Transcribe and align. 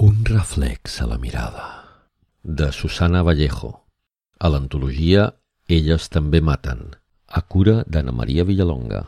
Un 0.00 0.24
reflex 0.24 1.00
a 1.02 1.06
la 1.08 1.18
mirada. 1.18 1.64
De 2.44 2.70
Susana 2.70 3.24
Vallejo. 3.24 3.70
A 4.38 4.48
l'antologia 4.48 5.24
Elles 5.66 6.06
també 6.14 6.38
maten. 6.40 6.84
A 7.26 7.42
cura 7.42 7.82
d'Anna 7.82 8.14
Maria 8.14 8.44
Villalonga. 8.46 9.00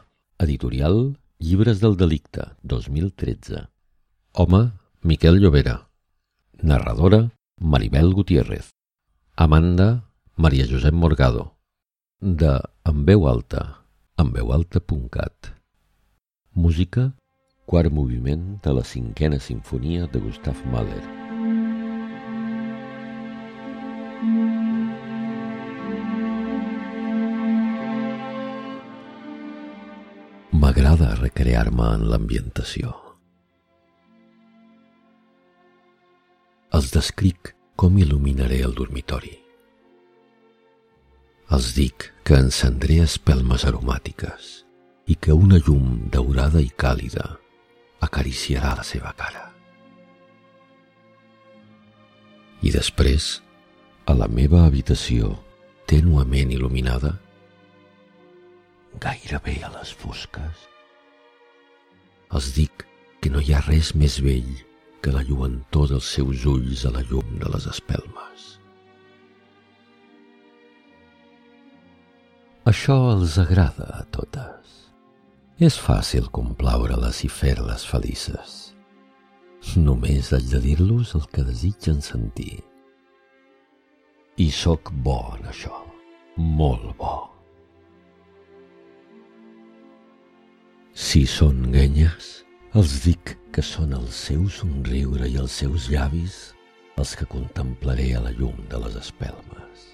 Editorial 0.42 0.98
Llibres 1.38 1.78
del 1.78 1.94
Delicte, 1.96 2.48
2013. 2.64 3.62
Home, 4.34 4.72
Miquel 5.02 5.38
Llobera. 5.38 5.76
Narradora, 6.60 7.30
Maribel 7.60 8.12
Gutiérrez. 8.12 8.74
Amanda, 9.36 10.10
Maria 10.34 10.66
Josep 10.66 10.92
Morgado. 10.92 11.54
De 12.18 12.58
En 12.84 13.06
veu 13.06 13.28
alta, 13.28 13.86
enveualta.cat. 14.18 15.54
Música, 16.52 17.12
quart 17.70 17.92
moviment 17.94 18.58
de 18.64 18.72
la 18.74 18.82
cinquena 18.82 19.38
sinfonia 19.38 20.08
de 20.10 20.18
Gustav 20.18 20.58
Mahler. 20.72 21.02
M'agrada 30.50 31.12
recrear-me 31.20 31.86
en 31.94 32.08
l'ambientació. 32.10 32.90
Els 36.74 36.90
descric 36.96 37.52
com 37.78 38.00
il·luminaré 38.02 38.64
el 38.66 38.74
dormitori. 38.80 39.36
Els 41.54 41.70
dic 41.78 42.08
que 42.26 42.42
encendré 42.46 42.98
espelmes 43.04 43.62
aromàtiques 43.70 44.50
i 45.06 45.14
que 45.14 45.38
una 45.38 45.62
llum 45.62 46.10
daurada 46.10 46.58
i 46.66 46.72
càlida 46.74 47.28
acariciarà 48.06 48.74
la 48.78 48.84
seva 48.86 49.12
cara. 49.16 49.46
I 52.60 52.72
després, 52.74 53.40
a 54.04 54.16
la 54.16 54.28
meva 54.28 54.64
habitació, 54.66 55.32
tènuament 55.88 56.52
il·luminada, 56.52 57.14
gairebé 59.00 59.56
a 59.64 59.70
les 59.78 59.92
fosques, 59.96 60.66
els 62.36 62.50
dic 62.56 62.84
que 63.20 63.30
no 63.32 63.40
hi 63.40 63.54
ha 63.54 63.62
res 63.64 63.94
més 63.96 64.18
vell 64.24 64.52
que 65.00 65.12
la 65.14 65.24
lluentor 65.24 65.88
dels 65.94 66.08
seus 66.16 66.44
ulls 66.48 66.84
a 66.84 66.92
la 66.94 67.02
llum 67.08 67.38
de 67.40 67.48
les 67.52 67.66
espelmes. 67.70 68.46
Això 72.70 72.96
els 73.14 73.38
agrada 73.40 73.88
a 73.96 74.04
totes. 74.14 74.89
És 75.60 75.74
fàcil 75.76 76.24
complaure-les 76.32 77.18
i 77.26 77.28
fer-les 77.28 77.82
felices. 77.84 78.52
Només 79.76 80.30
haig 80.32 80.46
de 80.48 80.60
dir-los 80.64 81.10
el 81.18 81.26
que 81.34 81.44
desitgen 81.44 81.98
sentir. 82.00 82.62
I 84.40 84.46
sóc 84.56 84.88
bo 85.04 85.18
en 85.36 85.50
això, 85.50 85.82
molt 86.40 86.94
bo. 86.96 87.18
Si 90.96 91.26
són 91.28 91.66
guenyes, 91.76 92.32
els 92.72 92.96
dic 93.04 93.36
que 93.52 93.60
són 93.60 93.92
el 94.00 94.08
seu 94.16 94.48
somriure 94.48 95.28
i 95.28 95.36
els 95.44 95.60
seus 95.60 95.92
llavis 95.92 96.40
els 96.96 97.12
que 97.20 97.28
contemplaré 97.28 98.14
a 98.16 98.24
la 98.24 98.32
llum 98.32 98.64
de 98.72 98.80
les 98.80 98.96
espelmes. 99.04 99.89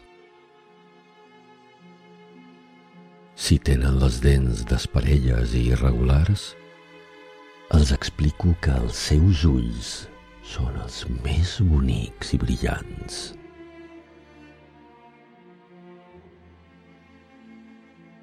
Si 3.36 3.58
tenen 3.60 3.98
les 4.00 4.22
dents 4.24 4.62
desparelles 4.64 5.52
i 5.52 5.66
irregulars, 5.74 6.54
els 7.76 7.90
explico 7.92 8.54
que 8.64 8.72
els 8.80 8.96
seus 9.10 9.42
ulls 9.44 9.90
són 10.40 10.78
els 10.80 11.02
més 11.20 11.58
bonics 11.60 12.32
i 12.32 12.38
brillants. 12.40 13.18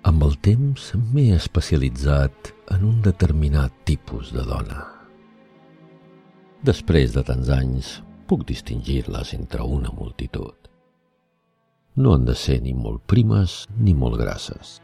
Amb 0.10 0.26
el 0.26 0.34
temps 0.44 0.88
m'he 1.14 1.30
especialitzat 1.36 2.50
en 2.74 2.88
un 2.90 2.98
determinat 3.06 3.76
tipus 3.86 4.34
de 4.34 4.42
dona. 4.48 4.82
Després 6.66 7.14
de 7.14 7.22
tants 7.28 7.52
anys, 7.54 7.92
puc 8.26 8.48
distingir-les 8.50 9.36
entre 9.38 9.62
una 9.62 9.94
multitud. 9.94 10.58
No 12.02 12.16
han 12.16 12.26
de 12.26 12.34
ser 12.34 12.58
ni 12.66 12.74
molt 12.74 13.06
primes 13.06 13.68
ni 13.78 13.94
molt 13.94 14.18
grasses. 14.18 14.80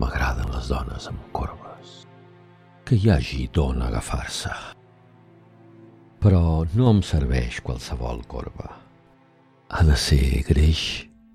M'agraden 0.00 0.50
les 0.50 0.68
dones 0.72 1.06
amb 1.10 1.26
corbes. 1.36 2.00
Que 2.84 2.98
hi 2.98 3.10
hagi 3.14 3.44
d'on 3.54 3.82
agafar-se. 3.86 4.52
Però 6.24 6.64
no 6.74 6.90
em 6.90 7.02
serveix 7.06 7.60
qualsevol 7.62 8.24
corba. 8.26 8.72
Ha 9.70 9.84
de 9.86 9.96
ser 9.98 10.42
greix 10.48 10.82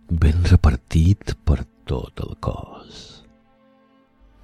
ben 0.10 0.44
repartit 0.50 1.36
per 1.46 1.62
tot 1.88 2.20
el 2.26 2.36
cos. 2.44 3.24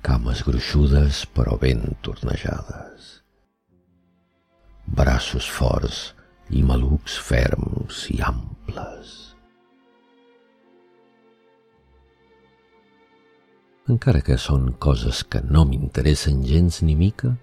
Cames 0.05 0.43
gruixudes 0.47 1.25
però 1.35 1.59
ben 1.59 1.83
tornejades. 2.05 3.11
Braços 4.85 5.47
forts 5.49 6.13
i 6.53 6.61
malucs 6.63 7.17
ferms 7.17 8.05
i 8.13 8.21
amples. 8.21 9.34
Encara 13.91 14.21
que 14.25 14.37
són 14.41 14.71
coses 14.81 15.23
que 15.29 15.43
no 15.45 15.65
m'interessen 15.69 16.43
gens 16.47 16.81
ni 16.81 16.95
mica, 16.97 17.35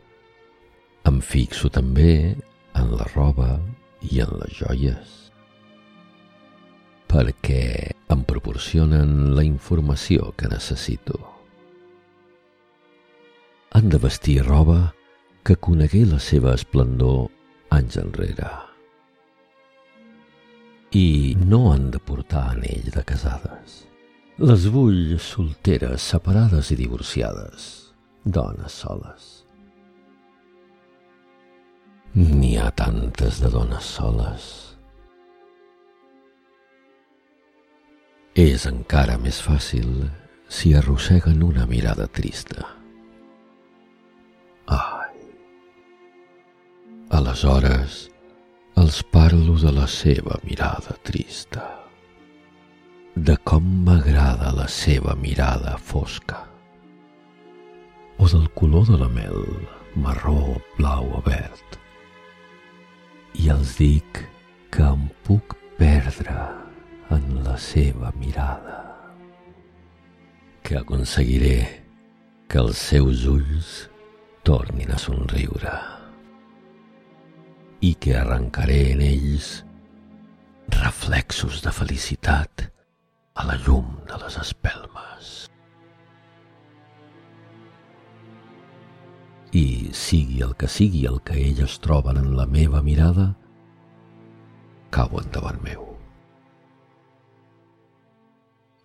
em 1.06 1.20
fixo 1.22 1.70
també 1.70 2.36
en 2.78 2.94
la 2.98 3.08
roba 3.14 3.56
i 4.02 4.22
en 4.24 4.38
les 4.42 4.56
joies 4.58 5.22
perquè 7.12 7.92
em 8.08 8.24
proporcionen 8.24 9.34
la 9.36 9.44
informació 9.44 10.32
que 10.36 10.48
necessito. 10.48 11.18
Han 13.76 13.92
de 13.92 14.00
vestir 14.00 14.40
roba 14.46 14.94
que 15.44 15.56
conegué 15.56 16.06
la 16.08 16.20
seva 16.20 16.54
esplendor 16.56 17.26
anys 17.76 17.98
enrere. 18.00 18.48
I 20.96 21.36
no 21.40 21.66
han 21.72 21.90
de 21.92 22.00
portar 22.00 22.50
anell 22.56 22.92
de 22.94 23.04
casades. 23.04 23.82
Les 24.40 24.66
vull 24.72 25.18
solteres, 25.20 26.02
separades 26.14 26.72
i 26.72 26.76
divorciades, 26.80 27.68
dones 28.24 28.72
soles. 28.72 29.30
N'hi 32.16 32.56
ha 32.60 32.70
tantes 32.76 33.40
de 33.40 33.48
dones 33.52 33.84
soles 33.84 34.50
És 38.32 38.62
encara 38.64 39.18
més 39.20 39.42
fàcil 39.44 40.06
si 40.48 40.70
arrosseguen 40.72 41.42
una 41.44 41.66
mirada 41.68 42.06
trista. 42.08 42.64
Ai. 44.72 45.18
Aleshores, 47.12 48.08
els 48.80 49.02
parlo 49.12 49.58
de 49.60 49.72
la 49.76 49.84
seva 49.86 50.40
mirada 50.48 50.96
trista, 51.04 51.81
de 53.14 53.34
com 53.44 53.64
m'agrada 53.84 54.54
la 54.56 54.64
seva 54.72 55.12
mirada 55.14 55.76
fosca, 55.76 56.46
o 58.16 58.28
del 58.28 58.48
color 58.56 58.86
de 58.88 58.96
la 58.96 59.08
mel, 59.08 59.44
marró, 59.94 60.56
blau 60.78 61.10
o 61.18 61.20
verd. 61.26 61.76
I 63.36 63.50
els 63.52 63.76
dic 63.76 64.22
que 64.72 64.86
em 64.88 65.04
puc 65.28 65.58
perdre 65.76 66.38
en 67.12 67.44
la 67.44 67.58
seva 67.60 68.14
mirada, 68.16 68.80
que 70.64 70.80
aconseguiré 70.80 71.84
que 72.48 72.64
els 72.64 72.80
seus 72.80 73.26
ulls 73.28 73.90
tornin 74.42 74.88
a 74.92 74.96
somriure. 74.96 75.76
I 77.82 77.92
que 78.00 78.16
arrencaré 78.16 78.92
en 78.94 79.00
ells 79.04 79.58
reflexos 80.72 81.60
de 81.60 81.72
felicitat 81.74 82.70
a 83.34 83.46
la 83.48 83.56
llum 83.64 83.94
de 84.08 84.18
les 84.22 84.36
espelmes. 84.42 85.30
I 89.52 89.92
sigui 89.92 90.40
el 90.44 90.54
que 90.56 90.68
sigui 90.68 91.04
el 91.08 91.20
que 91.28 91.36
elles 91.36 91.78
troben 91.84 92.20
en 92.20 92.30
la 92.36 92.46
meva 92.46 92.82
mirada, 92.84 93.32
cauen 94.92 95.28
davant 95.32 95.60
meu. 95.64 95.88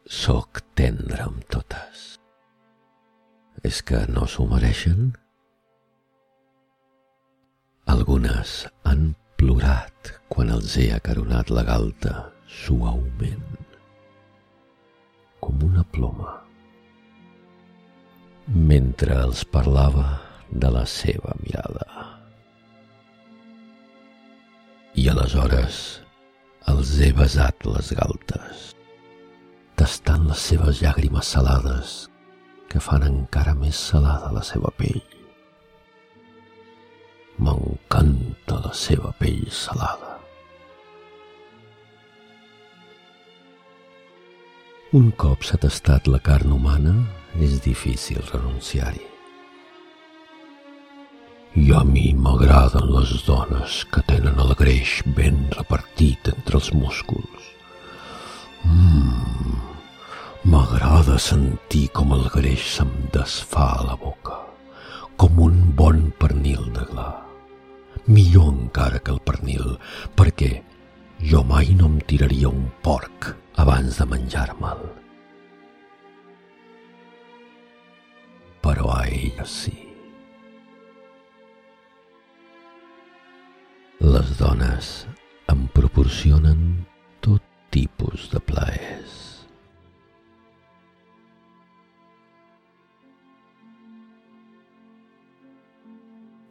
Soc 0.07 0.61
tendre 0.79 1.23
amb 1.27 1.43
totes. 1.51 2.17
És 3.67 3.81
que 3.83 4.05
no 4.11 4.27
s'ho 4.29 4.45
mereixen? 4.47 5.11
Algunes 7.91 8.61
han 8.87 9.09
plorat 9.39 10.11
quan 10.31 10.51
els 10.55 10.75
he 10.79 10.89
acaronat 10.95 11.51
la 11.51 11.63
galta 11.67 12.13
suaument, 12.47 13.66
ploma, 15.97 16.33
mentre 18.47 19.17
els 19.25 19.43
parlava 19.49 20.07
de 20.51 20.69
la 20.71 20.85
seva 20.87 21.33
mirada. 21.41 21.87
I 24.97 25.09
aleshores 25.11 25.79
els 26.71 26.93
he 27.01 27.11
besat 27.17 27.65
les 27.69 27.91
galtes, 27.97 28.71
tastant 29.79 30.27
les 30.29 30.45
seves 30.51 30.81
llàgrimes 30.83 31.33
salades 31.35 31.97
que 32.71 32.81
fan 32.83 33.05
encara 33.07 33.55
més 33.57 33.79
salada 33.91 34.33
la 34.35 34.43
seva 34.45 34.73
pell. 34.79 35.01
M'encanta 37.37 38.61
la 38.65 38.73
seva 38.75 39.13
pell 39.21 39.45
salada. 39.53 40.06
Un 44.95 45.09
cop 45.19 45.41
s'ha 45.43 45.57
tastat 45.59 46.05
la 46.07 46.19
carn 46.23 46.53
humana, 46.55 46.93
és 47.43 47.57
difícil 47.59 48.21
renunciar-hi. 48.29 49.01
I 51.59 51.71
a 51.75 51.81
mi 51.83 52.13
m'agraden 52.15 52.85
les 52.93 53.09
dones 53.25 53.81
que 53.91 53.99
tenen 54.07 54.37
el 54.39 54.53
greix 54.55 55.01
ben 55.17 55.41
repartit 55.57 56.29
entre 56.31 56.55
els 56.61 56.69
músculs. 56.71 57.49
Mmm, 58.63 59.57
m'agrada 60.53 61.17
sentir 61.19 61.89
com 61.91 62.13
el 62.15 62.23
greix 62.31 62.63
se'm 62.77 62.93
desfà 63.11 63.65
a 63.81 63.87
la 63.89 63.97
boca, 63.99 64.37
com 65.19 65.41
un 65.49 65.57
bon 65.75 66.13
pernil 66.15 66.63
de 66.77 66.85
gla. 66.93 67.09
Millor 68.07 68.53
encara 68.53 69.03
que 69.03 69.11
el 69.11 69.19
pernil, 69.19 69.75
perquè 70.15 70.61
jo 71.19 71.43
mai 71.43 71.75
no 71.75 71.91
em 71.91 71.99
tiraria 72.07 72.47
un 72.47 72.71
porc 72.87 73.33
abans 73.57 73.97
de 73.97 74.05
menjar-me'l. 74.05 74.85
Però 78.61 78.89
a 78.93 79.03
ella 79.07 79.45
sí. 79.49 79.75
Les 83.99 84.33
dones 84.37 84.91
em 85.49 85.65
proporcionen 85.73 86.63
tot 87.25 87.41
tipus 87.73 88.29
de 88.33 88.41
plaers. 88.51 89.15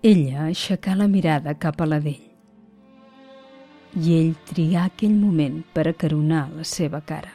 Ella 0.07 0.47
aixecà 0.47 0.95
la 0.95 1.11
mirada 1.11 1.55
cap 1.59 1.81
a 1.83 1.87
la 1.91 1.99
d'ell 2.03 2.26
i 3.95 4.17
ell 4.19 4.35
trigà 4.49 4.85
aquell 4.89 5.15
moment 5.15 5.63
per 5.73 5.87
acaronar 5.89 6.49
la 6.53 6.65
seva 6.65 7.01
cara. 7.01 7.33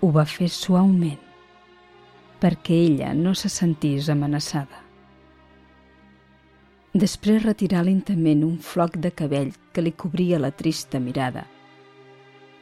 Ho 0.00 0.10
va 0.10 0.24
fer 0.24 0.48
suaument, 0.48 1.20
perquè 2.40 2.76
ella 2.86 3.12
no 3.14 3.34
se 3.34 3.48
sentís 3.52 4.08
amenaçada. 4.08 4.80
Després 6.92 7.44
retirà 7.44 7.84
lentament 7.86 8.42
un 8.42 8.56
floc 8.58 8.96
de 8.98 9.12
cabell 9.14 9.52
que 9.72 9.84
li 9.84 9.92
cobria 9.92 10.40
la 10.40 10.50
trista 10.50 10.98
mirada 10.98 11.44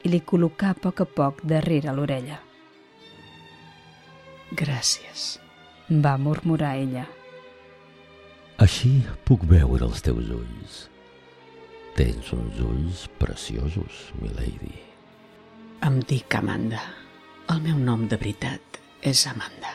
i 0.04 0.10
li 0.12 0.20
col·locà 0.20 0.74
a 0.74 0.78
poc 0.78 1.00
a 1.00 1.06
poc 1.06 1.40
darrere 1.48 1.94
l'orella. 1.94 2.36
Gràcies, 4.58 5.38
va 5.88 6.16
murmurar 6.20 6.76
ella. 6.76 7.06
Així 8.58 8.92
puc 9.24 9.44
veure 9.48 9.86
els 9.86 10.04
teus 10.04 10.30
ulls. 10.34 10.78
Tens 11.98 12.28
uns 12.30 12.58
ulls 12.62 12.98
preciosos, 13.18 14.12
milady. 14.22 14.70
Em 15.82 15.96
dic 16.06 16.34
Amanda. 16.38 16.78
El 17.50 17.58
meu 17.64 17.80
nom 17.88 18.04
de 18.06 18.14
veritat 18.20 18.78
és 19.02 19.24
Amanda. 19.26 19.72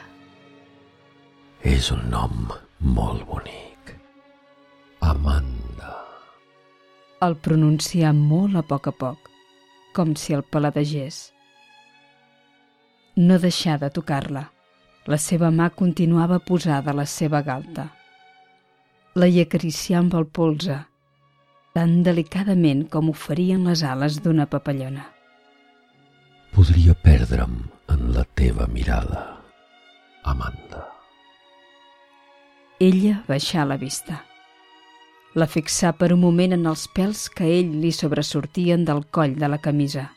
És 1.67 1.89
un 1.91 2.05
nom 2.13 2.45
molt 2.79 3.25
bonic. 3.27 3.91
Amanda. 5.03 5.97
El 7.27 7.35
pronuncià 7.43 8.13
molt 8.15 8.55
a 8.55 8.63
poc 8.71 8.87
a 8.87 8.95
poc, 9.03 9.27
com 9.91 10.15
si 10.15 10.37
el 10.39 10.45
paladegés. 10.47 11.19
No 13.19 13.35
deixà 13.49 13.75
de 13.83 13.91
tocar-la. 13.99 14.45
La 15.11 15.19
seva 15.19 15.51
mà 15.51 15.67
continuava 15.75 16.39
posada 16.39 16.95
a 16.95 16.99
la 17.03 17.07
seva 17.17 17.43
galta. 17.43 17.89
La 19.19 19.27
hi 19.27 19.43
acaricià 19.43 19.99
amb 19.99 20.15
el 20.15 20.31
polze, 20.31 20.79
tan 21.73 22.03
delicadament 22.05 22.85
com 22.93 23.09
ho 23.09 23.15
farien 23.17 23.63
les 23.65 23.81
ales 23.83 24.19
d'una 24.21 24.45
papallona. 24.49 25.07
Podria 26.53 26.93
perdre'm 26.93 27.55
en 27.89 28.03
la 28.13 28.25
teva 28.37 28.67
mirada, 28.69 29.23
Amanda. 30.23 30.83
Ella 32.79 33.23
baixà 33.25 33.65
la 33.65 33.79
vista. 33.81 34.21
La 35.33 35.49
fixà 35.49 35.95
per 35.97 36.11
un 36.13 36.21
moment 36.21 36.53
en 36.53 36.69
els 36.69 36.85
pèls 36.93 37.25
que 37.33 37.49
ell 37.57 37.73
li 37.81 37.89
sobresortien 37.91 38.85
del 38.85 39.01
coll 39.09 39.33
de 39.41 39.49
la 39.49 39.57
camisa. 39.57 40.11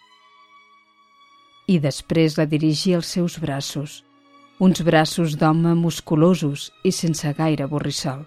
I 1.73 1.81
després 1.81 2.37
la 2.37 2.45
dirigia 2.45 3.01
als 3.01 3.17
seus 3.17 3.41
braços, 3.41 4.03
uns 4.61 4.85
braços 4.85 5.41
d'home 5.41 5.73
musculosos 5.75 6.69
i 6.85 6.93
sense 6.93 7.33
gaire 7.41 7.65
borrissol. 7.67 8.27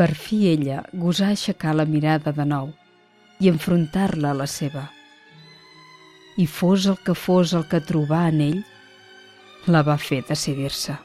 Per 0.00 0.14
fi 0.16 0.46
ella 0.48 0.78
gosà 0.96 1.26
aixecar 1.28 1.74
la 1.76 1.84
mirada 1.84 2.32
de 2.32 2.44
nou 2.48 2.70
i 3.44 3.50
enfrontar-la 3.50 4.30
a 4.32 4.38
la 4.38 4.46
seva. 4.48 4.86
I 6.40 6.46
fos 6.48 6.86
el 6.88 6.96
que 7.04 7.12
fos 7.12 7.52
el 7.58 7.66
que 7.68 7.82
trobà 7.84 8.22
en 8.30 8.40
ell, 8.46 8.62
la 9.68 9.84
va 9.84 9.98
fer 10.00 10.22
decidir-se. 10.30 10.96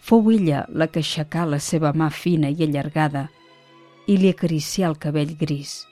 Fou 0.00 0.32
ella 0.32 0.64
la 0.72 0.88
que 0.88 1.04
aixecà 1.04 1.44
la 1.44 1.60
seva 1.60 1.92
mà 1.92 2.08
fina 2.08 2.48
i 2.48 2.64
allargada 2.64 3.28
i 4.08 4.16
li 4.16 4.32
acaricià 4.32 4.88
el 4.88 4.96
cabell 4.96 5.36
gris. 5.44 5.82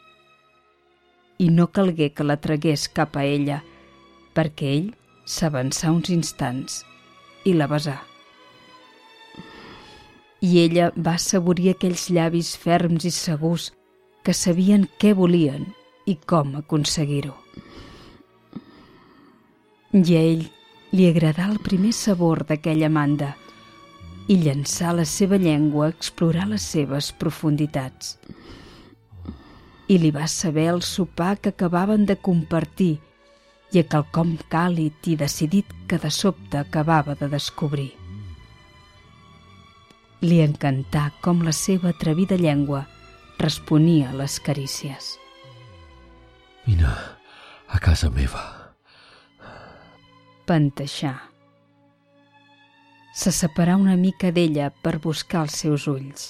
I 1.37 1.53
no 1.53 1.69
calgué 1.69 2.15
que 2.15 2.25
la 2.25 2.41
tragués 2.41 2.89
cap 2.89 3.21
a 3.21 3.29
ella, 3.29 3.61
perquè 4.33 4.77
ell 4.79 4.95
s'avançà 5.29 5.93
uns 5.93 6.09
instants 6.17 6.87
i 7.45 7.53
la 7.53 7.69
besà 7.69 8.01
i 10.41 10.59
ella 10.63 10.91
va 10.97 11.17
assaborir 11.19 11.75
aquells 11.75 12.09
llavis 12.11 12.55
ferms 12.57 13.05
i 13.05 13.13
segurs 13.13 13.71
que 14.25 14.33
sabien 14.37 14.87
què 15.01 15.13
volien 15.17 15.67
i 16.09 16.17
com 16.33 16.57
aconseguir-ho. 16.61 17.35
I 19.93 20.17
a 20.17 20.23
ell 20.23 20.47
li 20.97 21.07
agradà 21.11 21.51
el 21.51 21.61
primer 21.67 21.93
sabor 21.97 22.45
d'aquella 22.49 22.89
manda 22.89 23.35
i 24.31 24.37
llançar 24.39 24.95
la 24.95 25.05
seva 25.05 25.39
llengua 25.43 25.87
a 25.87 25.93
explorar 25.95 26.47
les 26.49 26.63
seves 26.63 27.11
profunditats. 27.13 28.17
I 29.91 29.99
li 29.99 30.11
va 30.15 30.29
saber 30.31 30.69
el 30.71 30.83
sopar 30.87 31.37
que 31.39 31.51
acabaven 31.51 32.07
de 32.07 32.17
compartir 32.17 32.93
i 33.75 33.83
a 33.83 33.87
quelcom 33.87 34.37
càlid 34.51 35.11
i 35.11 35.17
decidit 35.19 35.75
que 35.91 35.99
de 35.99 36.11
sobte 36.15 36.59
acabava 36.59 37.17
de 37.19 37.29
descobrir. 37.31 38.00
Li 40.21 40.43
encantà 40.45 41.07
com 41.25 41.41
la 41.47 41.53
seva 41.57 41.95
atrevida 41.95 42.37
llengua 42.37 42.85
responia 43.41 44.11
a 44.11 44.17
les 44.19 44.37
carícies. 44.45 45.15
Vine 46.67 46.91
a 47.69 47.79
casa 47.81 48.11
meva. 48.13 48.43
Panteixà. 50.45 51.15
Se 53.17 53.33
separà 53.33 53.79
una 53.81 53.97
mica 53.97 54.31
d'ella 54.35 54.69
per 54.71 54.99
buscar 54.99 55.47
els 55.47 55.57
seus 55.65 55.87
ulls. 55.91 56.27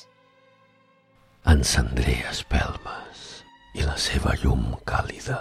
Encendré 1.50 2.20
espelmes 2.30 3.24
i 3.74 3.82
la 3.86 3.96
seva 3.98 4.36
llum 4.42 4.76
càlida 4.86 5.40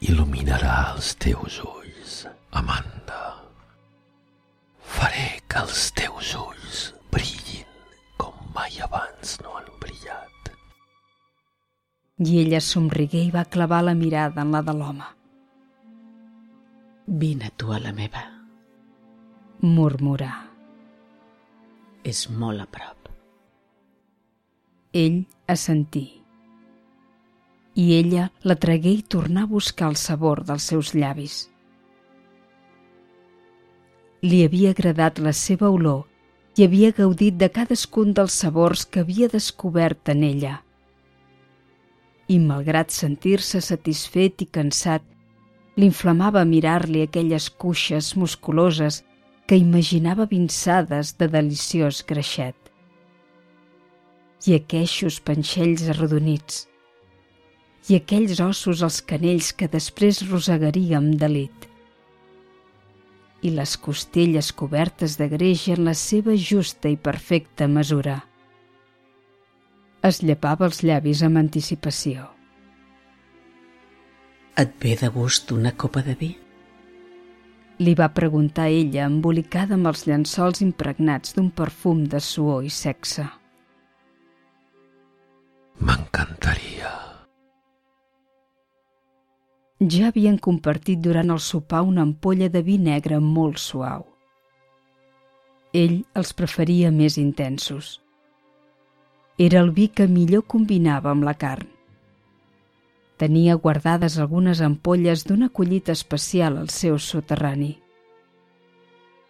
il·luminarà 0.00 0.94
els 0.94 1.12
teus 1.20 1.60
ulls, 1.66 2.24
Amanda. 2.56 3.20
Faré 4.80 5.28
que 5.46 5.60
els 5.66 5.90
teus 5.98 6.32
ulls 6.40 6.59
abans 9.30 9.40
no 9.42 9.56
han 9.56 9.80
brillat. 9.80 10.50
I 12.18 12.38
ella 12.40 12.60
somrigué 12.60 13.24
i 13.24 13.30
va 13.30 13.44
clavar 13.44 13.82
la 13.84 13.94
mirada 13.94 14.42
en 14.42 14.52
la 14.52 14.62
de 14.62 14.74
l'home. 14.74 15.06
Vine 17.06 17.50
tu 17.56 17.72
a 17.72 17.78
la 17.78 17.92
meva. 17.92 18.22
Murmurà. 19.62 20.32
És 22.04 22.28
molt 22.30 22.60
a 22.60 22.66
prop. 22.66 23.08
Ell 24.92 25.26
assentí. 25.46 26.06
I 27.74 27.94
ella 27.94 28.30
la 28.42 28.56
tragué 28.56 28.92
i 28.98 29.02
tornà 29.02 29.44
a 29.44 29.50
buscar 29.50 29.88
el 29.90 29.96
sabor 29.96 30.44
dels 30.44 30.62
seus 30.62 30.94
llavis. 30.94 31.48
Li 34.22 34.44
havia 34.44 34.70
agradat 34.74 35.18
la 35.18 35.32
seva 35.32 35.70
olor 35.70 36.09
havia 36.64 36.90
gaudit 36.96 37.36
de 37.40 37.48
cadascun 37.48 38.14
dels 38.16 38.34
sabors 38.42 38.84
que 38.84 39.04
havia 39.04 39.28
descobert 39.28 40.08
en 40.12 40.24
ella. 40.26 40.56
I 42.28 42.38
malgrat 42.38 42.90
sentir-se 42.94 43.60
satisfet 43.60 44.42
i 44.44 44.48
cansat, 44.58 45.04
l'inflamava 45.76 46.44
mirar-li 46.44 47.02
aquelles 47.02 47.48
cuixes 47.50 48.14
musculoses 48.16 49.02
que 49.46 49.58
imaginava 49.58 50.26
vinçades 50.30 51.14
de 51.18 51.28
deliciós 51.28 52.02
greixet. 52.06 52.56
i 54.48 54.54
aqueixos 54.56 55.18
panxells 55.20 55.82
arrodonits 55.92 56.62
i 57.90 57.96
aquells 57.98 58.40
ossos 58.40 58.80
als 58.86 59.00
canells 59.10 59.50
que 59.52 59.68
després 59.68 60.22
rosegaríem 60.30 61.10
delit 61.22 61.69
i 63.42 63.52
les 63.54 63.76
costelles 63.80 64.50
cobertes 64.52 65.16
de 65.20 65.28
greix 65.32 65.68
en 65.72 65.84
la 65.86 65.94
seva 65.94 66.36
justa 66.36 66.90
i 66.92 66.98
perfecta 67.00 67.68
mesura. 67.68 68.18
Es 70.04 70.22
llepava 70.22 70.68
els 70.68 70.82
llavis 70.84 71.22
amb 71.24 71.40
anticipació. 71.40 72.28
Et 74.60 74.72
ve 74.82 74.94
de 75.00 75.08
gust 75.08 75.52
una 75.56 75.72
copa 75.72 76.02
de 76.04 76.14
vi? 76.20 76.30
Li 77.80 77.94
va 77.96 78.10
preguntar 78.12 78.68
ella, 78.68 79.06
embolicada 79.08 79.76
amb 79.76 79.88
els 79.88 80.04
llençols 80.08 80.60
impregnats 80.60 81.36
d'un 81.36 81.48
perfum 81.50 82.04
de 82.12 82.20
suor 82.20 82.64
i 82.64 82.72
sexe. 82.72 83.24
Ja 89.80 90.10
havien 90.10 90.36
compartit 90.36 91.00
durant 91.00 91.30
el 91.32 91.38
sopar 91.40 91.78
una 91.88 92.02
ampolla 92.04 92.50
de 92.52 92.60
vi 92.60 92.74
negre 92.76 93.16
molt 93.18 93.56
suau. 93.56 94.02
Ell 95.72 96.02
els 96.12 96.34
preferia 96.36 96.90
més 96.92 97.16
intensos. 97.16 98.02
Era 99.38 99.62
el 99.64 99.70
vi 99.70 99.86
que 99.88 100.06
millor 100.06 100.44
combinava 100.44 101.08
amb 101.14 101.24
la 101.24 101.32
carn. 101.32 101.70
Tenia 103.16 103.56
guardades 103.56 104.18
algunes 104.18 104.60
ampolles 104.60 105.24
d'una 105.24 105.48
collita 105.48 105.96
especial 105.96 106.58
al 106.58 106.68
seu 106.68 106.98
soterrani. 106.98 107.78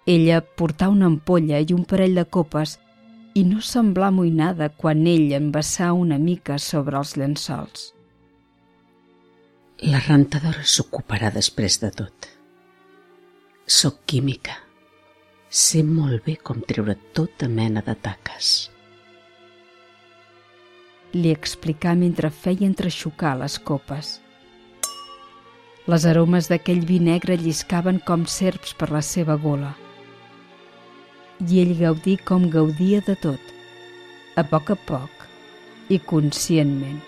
Ella 0.04 0.42
portà 0.42 0.90
una 0.90 1.06
ampolla 1.06 1.62
i 1.62 1.70
un 1.78 1.86
parell 1.86 2.18
de 2.18 2.26
copes 2.26 2.74
i 3.38 3.46
no 3.46 3.62
semblà 3.62 4.10
amoïnada 4.10 4.72
quan 4.74 5.06
ell 5.06 5.30
en 5.38 5.52
vessà 5.54 5.92
una 5.92 6.18
mica 6.18 6.58
sobre 6.58 6.98
els 6.98 7.14
llençols. 7.14 7.92
La 9.80 9.96
rentadora 9.96 10.60
s'ocuparà 10.68 11.30
després 11.32 11.78
de 11.80 11.88
tot. 11.96 12.26
Soc 13.64 14.02
química. 14.04 14.58
Sé 15.48 15.80
molt 15.86 16.26
bé 16.26 16.34
com 16.36 16.60
treure 16.60 16.98
tota 17.16 17.48
mena 17.48 17.80
de 17.86 17.94
taques. 17.96 18.50
Li 21.16 21.32
explicà 21.32 21.94
mentre 21.96 22.28
feia 22.28 22.68
entrexocar 22.68 23.32
les 23.40 23.56
copes. 23.56 24.12
Les 25.88 26.04
aromes 26.12 26.52
d'aquell 26.52 26.84
vi 26.84 27.00
negre 27.00 27.40
lliscaven 27.40 28.04
com 28.04 28.28
serps 28.28 28.76
per 28.76 28.92
la 28.92 29.00
seva 29.00 29.40
gola. 29.40 29.72
I 31.48 31.64
ell 31.64 31.78
gaudí 31.80 32.18
com 32.20 32.50
gaudia 32.52 33.00
de 33.08 33.16
tot, 33.16 33.54
a 34.36 34.44
poc 34.44 34.74
a 34.76 34.82
poc 34.92 35.30
i 35.88 36.04
conscientment 36.04 37.00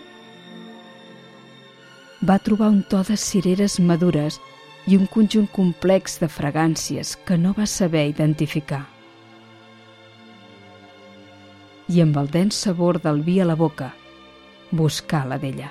va 2.23 2.39
trobar 2.39 2.69
un 2.71 2.83
to 2.87 3.03
de 3.03 3.17
cireres 3.19 3.81
madures 3.83 4.39
i 4.87 4.97
un 4.97 5.09
conjunt 5.11 5.49
complex 5.51 6.21
de 6.23 6.29
fragàncies 6.31 7.17
que 7.27 7.39
no 7.39 7.53
va 7.57 7.67
saber 7.67 8.07
identificar. 8.11 8.85
I 11.91 12.03
amb 12.05 12.19
el 12.23 12.31
dens 12.31 12.59
sabor 12.67 13.01
del 13.03 13.23
vi 13.27 13.41
a 13.43 13.47
la 13.47 13.57
boca, 13.59 13.91
buscà 14.71 15.25
la 15.27 15.39
d'ella. 15.39 15.71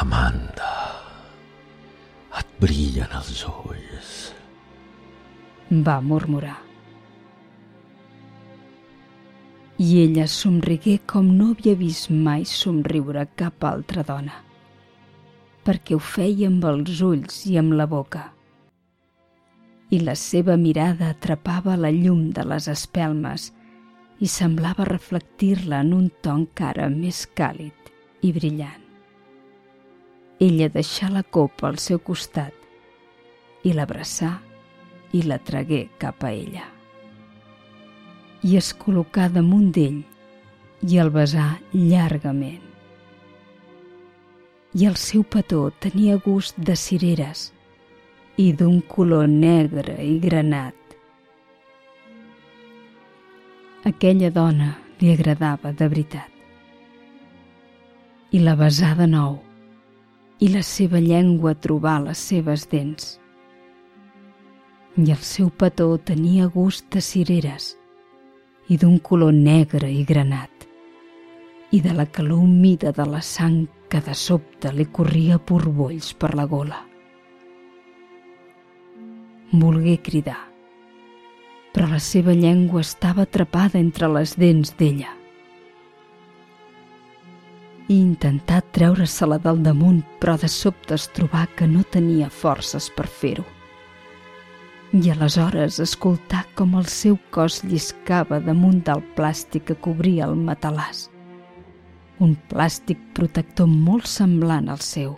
Amanda, 0.00 0.72
et 2.40 2.56
brillen 2.60 3.12
els 3.20 3.44
ulls. 3.52 4.14
Va 5.68 6.00
murmurar. 6.00 6.56
I 9.76 10.00
ella 10.06 10.24
somrigué 10.32 10.96
com 11.04 11.28
no 11.36 11.52
havia 11.52 11.76
vist 11.76 12.08
mai 12.08 12.48
somriure 12.48 13.28
cap 13.36 13.64
altra 13.68 14.02
dona 14.02 14.45
perquè 15.66 15.96
ho 15.96 15.98
feia 15.98 16.46
amb 16.46 16.64
els 16.68 17.00
ulls 17.02 17.40
i 17.50 17.56
amb 17.58 17.74
la 17.74 17.88
boca. 17.90 18.22
I 19.90 19.98
la 20.06 20.14
seva 20.18 20.54
mirada 20.56 21.08
atrapava 21.10 21.74
la 21.78 21.90
llum 21.90 22.28
de 22.34 22.44
les 22.46 22.68
espelmes 22.70 23.48
i 24.22 24.30
semblava 24.30 24.86
reflectir-la 24.86 25.80
en 25.82 25.92
un 25.96 26.08
to 26.22 26.34
encara 26.38 26.86
més 26.92 27.24
càlid 27.38 27.90
i 28.22 28.30
brillant. 28.36 28.84
Ella 30.46 30.68
deixà 30.70 31.10
la 31.10 31.22
copa 31.22 31.66
al 31.70 31.80
seu 31.82 31.98
costat 31.98 32.54
i 33.66 33.72
l'abraçà 33.74 34.36
i 35.16 35.22
la 35.26 35.38
tragué 35.38 35.86
cap 35.98 36.22
a 36.22 36.30
ella. 36.30 36.66
I 38.46 38.54
es 38.60 38.70
col·locà 38.76 39.26
damunt 39.32 39.72
d'ell 39.74 40.02
i 40.86 41.02
el 41.02 41.10
besà 41.10 41.56
llargament 41.72 42.65
i 44.76 44.84
el 44.84 44.96
seu 45.00 45.22
petó 45.24 45.70
tenia 45.80 46.18
gust 46.20 46.58
de 46.60 46.74
cireres 46.76 47.46
i 48.36 48.50
d'un 48.52 48.82
color 48.84 49.24
negre 49.28 49.94
i 50.04 50.18
granat. 50.20 50.76
Aquella 53.88 54.28
dona 54.30 54.74
li 55.00 55.14
agradava 55.14 55.72
de 55.72 55.88
veritat. 55.88 56.28
I 58.36 58.42
la 58.44 58.52
besà 58.58 58.90
de 58.98 59.06
nou, 59.08 59.38
i 60.44 60.50
la 60.52 60.60
seva 60.60 61.00
llengua 61.00 61.54
trobà 61.54 61.94
les 62.04 62.20
seves 62.32 62.66
dents. 62.68 63.14
I 65.00 65.08
el 65.14 65.22
seu 65.24 65.48
petó 65.48 65.88
tenia 65.96 66.50
gust 66.52 66.90
de 66.92 67.00
cireres 67.00 67.70
i 68.68 68.76
d'un 68.76 68.98
color 68.98 69.32
negre 69.32 69.88
i 69.88 70.04
granat 70.04 70.68
i 71.72 71.80
de 71.80 71.96
la 71.96 72.04
calor 72.06 72.44
humida 72.44 72.92
de 72.92 73.06
la 73.08 73.22
sang 73.24 73.64
que 73.88 74.00
de 74.00 74.14
sobte 74.14 74.72
li 74.74 74.86
corria 74.98 75.38
porbolls 75.38 76.12
per 76.18 76.34
la 76.34 76.46
gola. 76.50 76.82
Volgué 79.52 79.96
cridar, 80.02 80.40
però 81.72 81.88
la 81.90 82.00
seva 82.02 82.34
llengua 82.34 82.82
estava 82.82 83.26
atrapada 83.26 83.78
entre 83.78 84.10
les 84.10 84.34
dents 84.36 84.74
d'ella. 84.78 85.12
I 87.86 87.96
intentà 88.00 88.60
treure-se-la 88.74 89.38
del 89.38 89.62
damunt, 89.62 90.02
però 90.18 90.34
de 90.42 90.50
sobte 90.50 90.96
es 90.98 91.06
trobà 91.14 91.46
que 91.54 91.68
no 91.70 91.84
tenia 91.86 92.26
forces 92.28 92.90
per 92.90 93.06
fer-ho. 93.06 93.46
I 94.96 95.12
aleshores 95.14 95.78
escoltà 95.82 96.42
com 96.58 96.74
el 96.78 96.86
seu 96.90 97.18
cos 97.30 97.62
lliscava 97.62 98.40
damunt 98.42 98.82
del 98.86 99.04
plàstic 99.14 99.70
que 99.70 99.78
cobria 99.86 100.26
el 100.26 100.34
matalàs 100.34 101.06
un 102.18 102.32
plàstic 102.48 103.00
protector 103.16 103.68
molt 103.68 104.08
semblant 104.08 104.70
al 104.72 104.80
seu. 104.80 105.16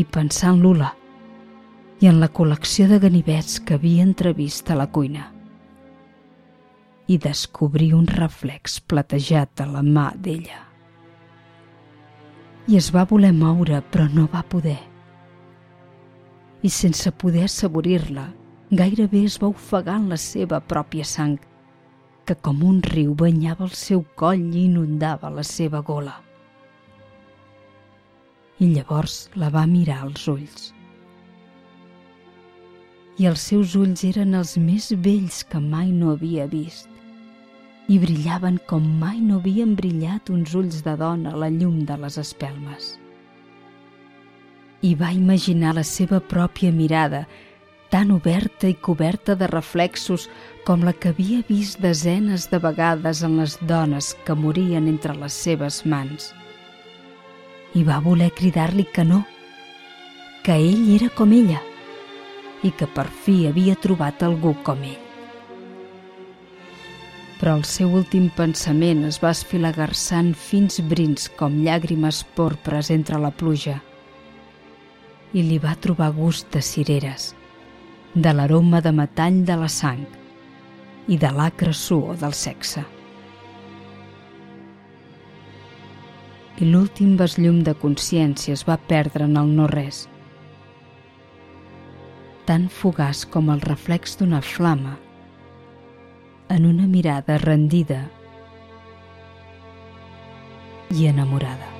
I 0.00 0.04
pensar 0.04 0.54
en 0.54 0.62
l'Ula 0.62 0.92
i 2.00 2.08
en 2.08 2.20
la 2.22 2.30
col·lecció 2.32 2.86
de 2.88 3.00
ganivets 3.02 3.58
que 3.60 3.76
havia 3.76 4.06
entrevist 4.06 4.70
a 4.70 4.76
la 4.78 4.86
cuina. 4.86 5.26
I 7.08 7.18
descobrir 7.18 7.92
un 7.96 8.06
reflex 8.06 8.78
platejat 8.80 9.60
a 9.64 9.66
la 9.68 9.82
mà 9.82 10.12
d'ella. 10.14 10.62
I 12.68 12.76
es 12.76 12.90
va 12.94 13.06
voler 13.08 13.32
moure, 13.32 13.82
però 13.90 14.06
no 14.12 14.28
va 14.32 14.44
poder. 14.44 14.78
I 16.62 16.70
sense 16.70 17.10
poder 17.12 17.46
assaborir-la, 17.48 18.28
gairebé 18.70 19.24
es 19.24 19.38
va 19.40 19.48
ofegar 19.48 19.96
en 20.02 20.10
la 20.12 20.18
seva 20.20 20.60
pròpia 20.60 21.04
sang 21.04 21.38
que 22.28 22.36
com 22.44 22.58
un 22.70 22.82
riu 22.84 23.14
banyava 23.16 23.64
el 23.64 23.72
seu 23.72 24.02
coll 24.20 24.42
i 24.52 24.66
inundava 24.66 25.30
la 25.32 25.44
seva 25.50 25.80
gola. 25.80 26.18
I 28.60 28.68
llavors 28.74 29.14
la 29.40 29.48
va 29.54 29.64
mirar 29.70 30.02
als 30.04 30.26
ulls. 30.28 30.66
I 33.16 33.30
els 33.30 33.48
seus 33.50 33.72
ulls 33.80 34.04
eren 34.04 34.36
els 34.36 34.58
més 34.60 34.90
vells 35.08 35.40
que 35.48 35.62
mai 35.72 35.88
no 35.94 36.12
havia 36.12 36.44
vist 36.52 36.92
i 37.88 37.96
brillaven 37.98 38.58
com 38.68 38.84
mai 39.00 39.16
no 39.24 39.38
havien 39.40 39.72
brillat 39.76 40.28
uns 40.28 40.52
ulls 40.58 40.82
de 40.84 40.92
dona 41.00 41.32
a 41.32 41.38
la 41.42 41.48
llum 41.48 41.86
de 41.88 41.96
les 42.02 42.18
espelmes. 42.20 42.90
I 44.84 44.92
va 44.94 45.14
imaginar 45.16 45.72
la 45.78 45.84
seva 45.96 46.20
pròpia 46.20 46.70
mirada 46.70 47.24
tan 47.90 48.10
oberta 48.10 48.68
i 48.68 48.74
coberta 48.74 49.34
de 49.34 49.46
reflexos 49.46 50.28
com 50.64 50.84
la 50.84 50.92
que 50.92 51.12
havia 51.12 51.40
vist 51.48 51.80
desenes 51.80 52.48
de 52.50 52.60
vegades 52.60 53.22
en 53.24 53.38
les 53.40 53.56
dones 53.64 54.12
que 54.26 54.36
morien 54.36 54.88
entre 54.88 55.16
les 55.16 55.32
seves 55.32 55.84
mans. 55.86 56.32
I 57.74 57.84
va 57.84 58.00
voler 58.04 58.30
cridar-li 58.36 58.84
que 58.92 59.04
no, 59.04 59.22
que 60.44 60.56
ell 60.56 60.88
era 60.96 61.08
com 61.08 61.32
ella 61.32 61.60
i 62.62 62.72
que 62.72 62.88
per 62.90 63.06
fi 63.08 63.46
havia 63.48 63.76
trobat 63.80 64.24
algú 64.26 64.54
com 64.66 64.84
ell. 64.84 65.04
Però 67.38 67.54
el 67.54 67.64
seu 67.64 67.92
últim 67.94 68.28
pensament 68.34 69.04
es 69.06 69.20
va 69.22 69.30
esfilagarçar 69.30 70.24
en 70.26 70.32
fins 70.34 70.80
brins 70.90 71.28
com 71.38 71.60
llàgrimes 71.62 72.24
porpres 72.34 72.90
entre 72.90 73.20
la 73.22 73.30
pluja 73.30 73.78
i 75.32 75.44
li 75.44 75.58
va 75.62 75.76
trobar 75.76 76.10
gust 76.16 76.48
de 76.56 76.64
cireres 76.64 77.37
de 78.14 78.32
l'aroma 78.32 78.80
de 78.80 78.92
metall 78.92 79.42
de 79.44 79.56
la 79.60 79.68
sang 79.68 80.06
i 81.08 81.18
de 81.20 81.30
l'acre 81.32 81.72
suor 81.72 82.16
del 82.20 82.32
sexe. 82.32 82.84
I 86.58 86.66
l'últim 86.66 87.16
besllum 87.20 87.60
de 87.62 87.74
consciència 87.78 88.56
es 88.56 88.64
va 88.66 88.78
perdre 88.90 89.28
en 89.28 89.36
el 89.38 89.52
no-res, 89.54 90.06
tan 92.48 92.66
fugaç 92.72 93.26
com 93.28 93.52
el 93.52 93.60
reflex 93.60 94.16
d'una 94.18 94.40
flama 94.40 94.96
en 96.48 96.64
una 96.66 96.86
mirada 96.88 97.36
rendida 97.38 98.06
i 100.90 101.06
enamorada. 101.06 101.77